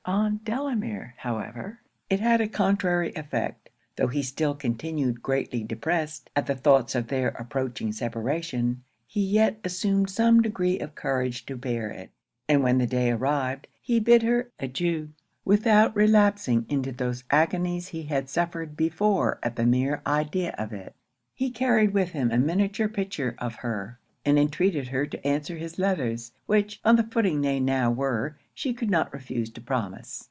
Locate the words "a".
2.41-2.47, 22.31-22.39